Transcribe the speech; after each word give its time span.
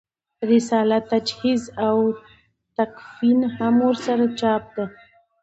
رساله 0.49 0.99
تجهیز 1.09 1.63
او 1.87 1.97
تکفین 2.77 3.39
هم 3.57 3.75
ورسره 3.87 4.25
چاپ 4.39 4.63
ده. 4.75 4.85